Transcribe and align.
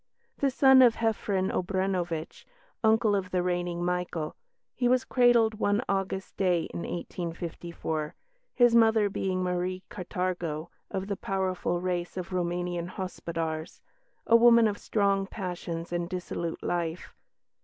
The 0.39 0.49
son 0.49 0.81
of 0.81 0.95
Jefrenn 0.95 1.51
Obrenovitch, 1.51 2.43
uncle 2.83 3.13
of 3.13 3.29
the 3.29 3.43
reigning 3.43 3.85
Michael, 3.85 4.35
he 4.73 4.87
was 4.87 5.05
cradled 5.05 5.53
one 5.59 5.83
August 5.87 6.35
day 6.37 6.63
in 6.73 6.79
1854, 6.79 8.15
his 8.55 8.73
mother 8.73 9.11
being 9.11 9.43
Marie 9.43 9.83
Catargo, 9.91 10.69
of 10.89 11.05
the 11.05 11.15
powerful 11.17 11.79
race 11.79 12.17
of 12.17 12.33
Roumanian 12.33 12.87
"Hospodars," 12.87 13.79
a 14.25 14.35
woman 14.35 14.67
of 14.67 14.79
strong 14.79 15.27
passions 15.27 15.93
and 15.93 16.09
dissolute 16.09 16.63
life. 16.63 17.13